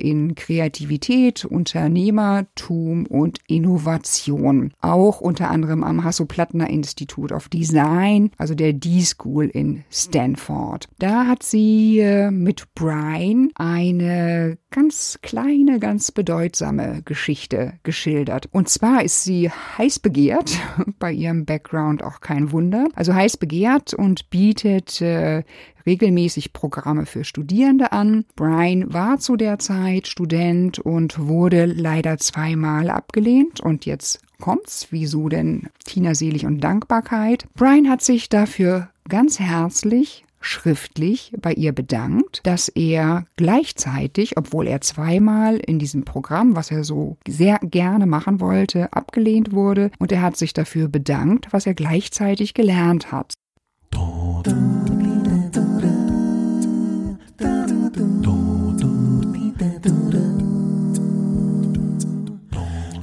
[0.00, 4.72] in Kreativität, Unternehmertum und Innovation.
[4.80, 10.88] Auch unter anderem am Hasso-Plattner Institute of Design, also der D-School in Stanford.
[10.98, 18.48] Da hat sie äh, mit Brian eine ganz kleine, ganz bedeutsame Geschichte geschildert.
[18.50, 20.58] Und zwar ist sie heiß begehrt,
[20.98, 22.88] bei ihrem Background auch kein Wunder.
[22.94, 25.44] Also heiß begehrt und bietet äh,
[25.86, 28.24] regelmäßig Programme für Studierende an.
[28.36, 34.88] Brian war zu der Zeit Student und wurde leider zweimal abgelehnt und jetzt kommt's.
[34.90, 37.46] Wieso denn Tina Selig und Dankbarkeit?
[37.54, 44.80] Brian hat sich dafür ganz herzlich schriftlich bei ihr bedankt, dass er gleichzeitig, obwohl er
[44.80, 50.22] zweimal in diesem Programm, was er so sehr gerne machen wollte, abgelehnt wurde und er
[50.22, 53.34] hat sich dafür bedankt, was er gleichzeitig gelernt hat.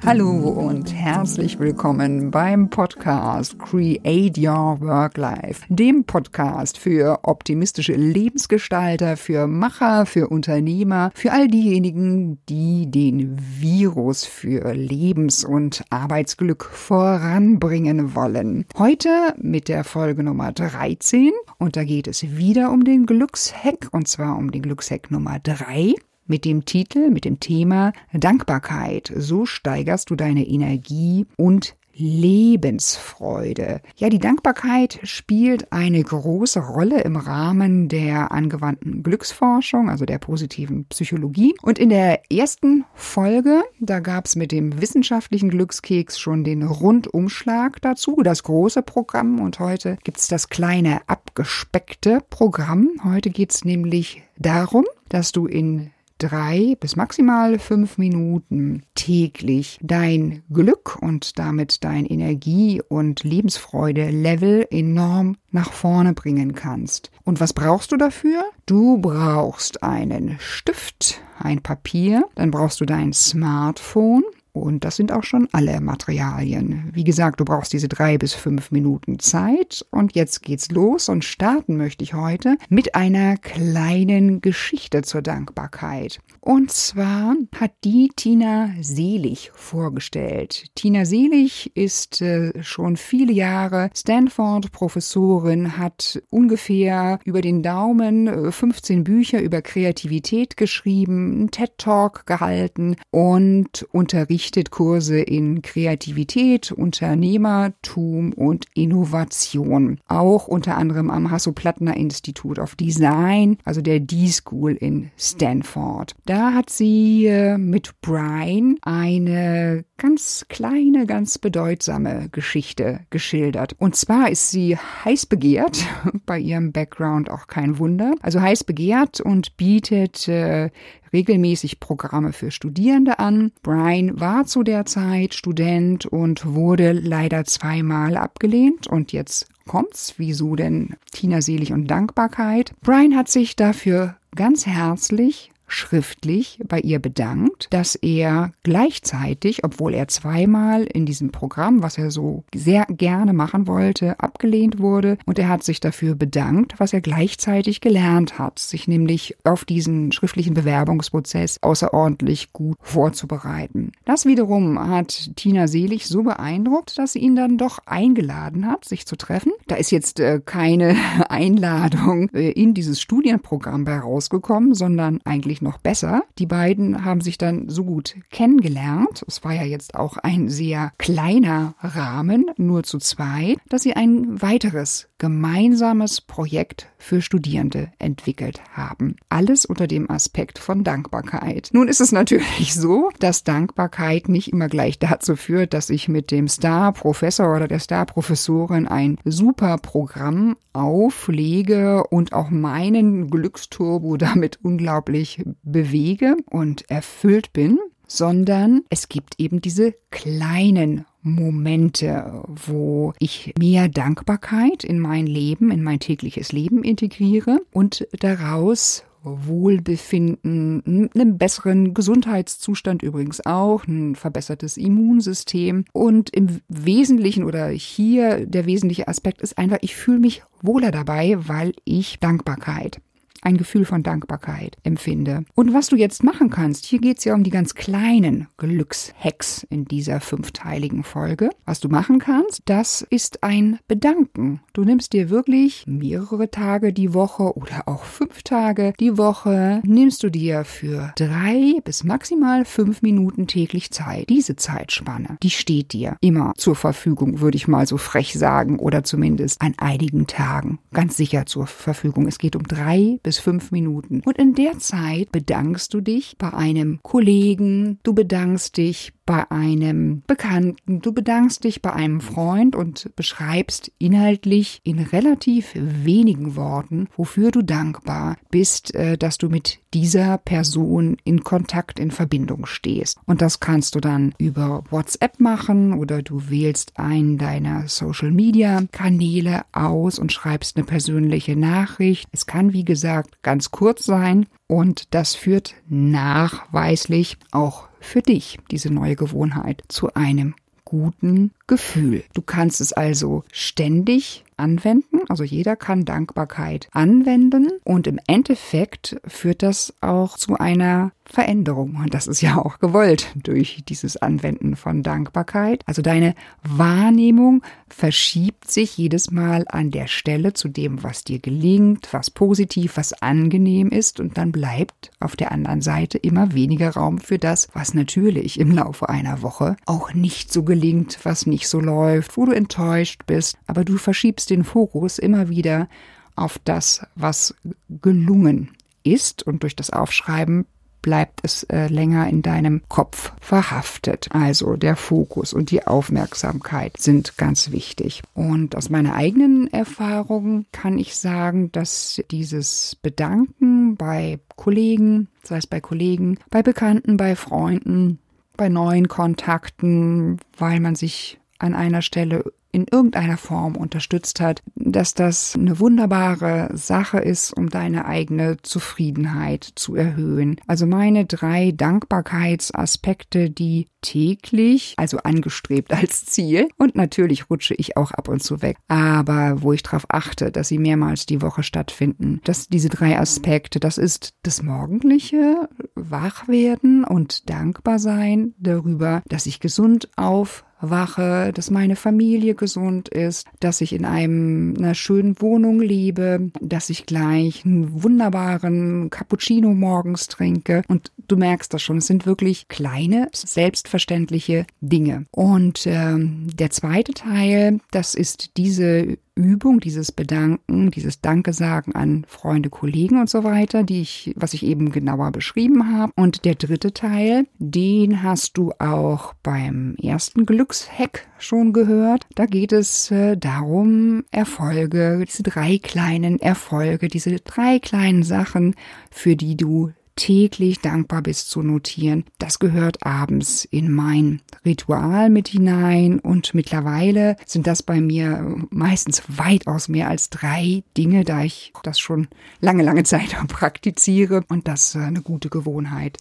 [0.03, 9.15] Hallo und herzlich willkommen beim Podcast Create Your Work Life, dem Podcast für optimistische Lebensgestalter,
[9.15, 18.15] für Macher, für Unternehmer, für all diejenigen, die den Virus für Lebens- und Arbeitsglück voranbringen
[18.15, 18.65] wollen.
[18.79, 24.07] Heute mit der Folge Nummer 13 und da geht es wieder um den Glückshack und
[24.07, 25.93] zwar um den Glückshack Nummer 3
[26.27, 29.11] mit dem Titel, mit dem Thema Dankbarkeit.
[29.15, 33.81] So steigerst du deine Energie und Lebensfreude.
[33.95, 40.85] Ja, die Dankbarkeit spielt eine große Rolle im Rahmen der angewandten Glücksforschung, also der positiven
[40.85, 41.53] Psychologie.
[41.61, 47.81] Und in der ersten Folge, da gab es mit dem wissenschaftlichen Glückskeks schon den Rundumschlag
[47.81, 49.39] dazu, das große Programm.
[49.39, 52.89] Und heute gibt es das kleine abgespeckte Programm.
[53.03, 55.91] Heute geht es nämlich darum, dass du in
[56.21, 65.37] drei bis maximal fünf Minuten täglich dein Glück und damit dein Energie- und Lebensfreude-Level enorm
[65.49, 67.11] nach vorne bringen kannst.
[67.23, 68.43] Und was brauchst du dafür?
[68.65, 74.23] Du brauchst einen Stift, ein Papier, dann brauchst du dein Smartphone,
[74.53, 76.89] und das sind auch schon alle Materialien.
[76.93, 79.85] Wie gesagt, du brauchst diese drei bis fünf Minuten Zeit.
[79.91, 86.19] Und jetzt geht's los und starten möchte ich heute mit einer kleinen Geschichte zur Dankbarkeit.
[86.41, 90.65] Und zwar hat die Tina Selig vorgestellt.
[90.75, 99.03] Tina Selig ist äh, schon viele Jahre Stanford-Professorin, hat ungefähr über den Daumen äh, 15
[99.03, 108.65] Bücher über Kreativität geschrieben, einen TED-Talk gehalten und unterrichtet unterrichtet Kurse in Kreativität, Unternehmertum und
[108.73, 109.99] Innovation.
[110.07, 116.15] Auch unter anderem am Hasso-Plattner Institute of Design, also der D-School in Stanford.
[116.25, 123.75] Da hat sie äh, mit Brian eine ganz kleine, ganz bedeutsame Geschichte geschildert.
[123.77, 125.85] Und zwar ist sie heiß begehrt,
[126.25, 130.71] bei ihrem Background auch kein Wunder, also heiß begehrt und bietet äh,
[131.13, 133.51] regelmäßig Programme für Studierende an.
[133.63, 140.15] Brian war zu der Zeit Student und wurde leider zweimal abgelehnt und jetzt kommt's.
[140.17, 142.73] Wieso denn Tina Selig und Dankbarkeit?
[142.81, 150.07] Brian hat sich dafür ganz herzlich schriftlich bei ihr bedankt, dass er gleichzeitig, obwohl er
[150.07, 155.17] zweimal in diesem Programm, was er so sehr gerne machen wollte, abgelehnt wurde.
[155.25, 160.11] Und er hat sich dafür bedankt, was er gleichzeitig gelernt hat, sich nämlich auf diesen
[160.11, 163.91] schriftlichen Bewerbungsprozess außerordentlich gut vorzubereiten.
[164.05, 169.05] Das wiederum hat Tina Selig so beeindruckt, dass sie ihn dann doch eingeladen hat, sich
[169.05, 169.53] zu treffen.
[169.67, 170.95] Da ist jetzt äh, keine
[171.29, 176.23] Einladung äh, in dieses Studienprogramm bei rausgekommen, sondern eigentlich noch besser.
[176.37, 179.23] Die beiden haben sich dann so gut kennengelernt.
[179.27, 184.41] Es war ja jetzt auch ein sehr kleiner Rahmen, nur zu zweit, dass sie ein
[184.41, 189.17] weiteres gemeinsames Projekt für Studierende entwickelt haben.
[189.29, 191.69] Alles unter dem Aspekt von Dankbarkeit.
[191.73, 196.31] Nun ist es natürlich so, dass Dankbarkeit nicht immer gleich dazu führt, dass ich mit
[196.31, 205.43] dem Star-Professor oder der Star-Professorin ein super Programm auflege und auch meinen Glücksturbo damit unglaublich
[205.63, 214.83] bewege und erfüllt bin, sondern es gibt eben diese kleinen Momente, wo ich mehr Dankbarkeit
[214.83, 223.45] in mein Leben, in mein tägliches Leben integriere und daraus Wohlbefinden, einen besseren Gesundheitszustand übrigens
[223.45, 225.85] auch, ein verbessertes Immunsystem.
[225.93, 231.37] Und im Wesentlichen oder hier der wesentliche Aspekt ist einfach, ich fühle mich wohler dabei,
[231.47, 232.99] weil ich Dankbarkeit
[233.41, 235.43] ein Gefühl von Dankbarkeit empfinde.
[235.55, 239.65] Und was du jetzt machen kannst, hier geht es ja um die ganz kleinen Glückshacks
[239.69, 241.49] in dieser fünfteiligen Folge.
[241.65, 244.61] Was du machen kannst, das ist ein Bedanken.
[244.73, 250.23] Du nimmst dir wirklich mehrere Tage die Woche oder auch fünf Tage die Woche, nimmst
[250.23, 254.29] du dir für drei bis maximal fünf Minuten täglich Zeit.
[254.29, 259.03] Diese Zeitspanne, die steht dir immer zur Verfügung, würde ich mal so frech sagen, oder
[259.03, 262.27] zumindest an einigen Tagen ganz sicher zur Verfügung.
[262.27, 264.21] Es geht um drei bis fünf Minuten.
[264.25, 270.23] Und in der Zeit bedankst du dich bei einem Kollegen, du bedankst dich bei einem
[270.27, 277.49] Bekannten, du bedankst dich bei einem Freund und beschreibst inhaltlich in relativ wenigen Worten, wofür
[277.51, 283.19] du dankbar bist, äh, dass du mit dieser Person in Kontakt, in Verbindung stehst.
[283.25, 288.83] Und das kannst du dann über WhatsApp machen oder du wählst einen deiner Social Media
[288.91, 292.27] Kanäle aus und schreibst eine persönliche Nachricht.
[292.33, 298.89] Es kann, wie gesagt, ganz kurz sein und das führt nachweislich auch für dich, diese
[298.89, 302.25] neue Gewohnheit, zu einem guten Gefühl.
[302.33, 305.21] Du kannst es also ständig anwenden.
[305.29, 311.95] Also jeder kann Dankbarkeit anwenden und im Endeffekt führt das auch zu einer Veränderung.
[311.95, 315.83] Und das ist ja auch gewollt durch dieses Anwenden von Dankbarkeit.
[315.85, 322.09] Also deine Wahrnehmung verschiebt sich jedes Mal an der Stelle zu dem, was dir gelingt,
[322.11, 324.19] was positiv, was angenehm ist.
[324.19, 328.71] Und dann bleibt auf der anderen Seite immer weniger Raum für das, was natürlich im
[328.71, 333.57] Laufe einer Woche auch nicht so gelingt, was nicht so läuft, wo du enttäuscht bist.
[333.67, 335.87] Aber du verschiebst den Fokus immer wieder
[336.35, 337.55] auf das, was
[337.89, 338.71] gelungen
[339.03, 340.65] ist und durch das Aufschreiben
[341.01, 344.27] bleibt es äh, länger in deinem Kopf verhaftet.
[344.31, 348.21] Also der Fokus und die Aufmerksamkeit sind ganz wichtig.
[348.33, 355.67] Und aus meiner eigenen Erfahrung kann ich sagen, dass dieses Bedanken bei Kollegen, sei es
[355.67, 358.19] bei Kollegen, bei Bekannten, bei Freunden,
[358.55, 365.13] bei neuen Kontakten, weil man sich an einer Stelle in irgendeiner Form unterstützt hat, dass
[365.13, 370.59] das eine wunderbare Sache ist, um deine eigene Zufriedenheit zu erhöhen.
[370.67, 376.69] Also meine drei Dankbarkeitsaspekte, die täglich, also angestrebt als Ziel.
[376.77, 378.77] Und natürlich rutsche ich auch ab und zu weg.
[378.87, 383.79] Aber wo ich darauf achte, dass sie mehrmals die Woche stattfinden, dass diese drei Aspekte,
[383.79, 391.69] das ist das morgendliche Wachwerden und dankbar sein darüber, dass ich gesund auf wache, dass
[391.69, 397.65] meine Familie gesund ist, dass ich in einem, einer schönen Wohnung lebe, dass ich gleich
[397.65, 400.83] einen wunderbaren Cappuccino morgens trinke.
[400.87, 405.25] Und du merkst das schon, es sind wirklich kleine, selbstverständliche Dinge.
[405.31, 412.25] Und ähm, der zweite Teil, das ist diese Übung, dieses Bedanken, dieses Danke sagen an
[412.27, 416.11] Freunde, Kollegen und so weiter, die ich, was ich eben genauer beschrieben habe.
[416.15, 422.27] Und der dritte Teil, den hast du auch beim ersten Glückshack schon gehört.
[422.35, 428.75] Da geht es äh, darum, Erfolge, diese drei kleinen Erfolge, diese drei kleinen Sachen,
[429.09, 432.25] für die du täglich dankbar bist zu notieren.
[432.39, 436.19] Das gehört abends in mein Ritual mit hinein.
[436.19, 441.99] Und mittlerweile sind das bei mir meistens weitaus mehr als drei Dinge, da ich das
[441.99, 442.27] schon
[442.59, 444.43] lange, lange Zeit praktiziere.
[444.49, 446.17] Und das eine gute Gewohnheit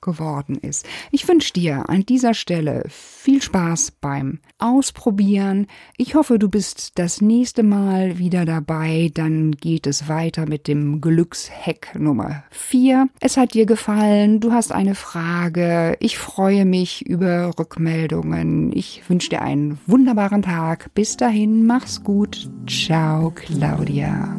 [0.00, 0.86] geworden ist.
[1.10, 5.66] Ich wünsche dir an dieser Stelle viel Spaß beim Ausprobieren.
[5.96, 9.10] Ich hoffe, du bist das nächste Mal wieder dabei.
[9.14, 13.08] Dann geht es weiter mit dem Glückshack Nummer 4.
[13.20, 15.96] Es hat dir gefallen, du hast eine Frage.
[16.00, 18.72] Ich freue mich über Rückmeldungen.
[18.74, 20.92] Ich wünsche dir einen wunderbaren Tag.
[20.94, 22.50] Bis dahin, mach's gut.
[22.66, 24.36] Ciao, Claudia.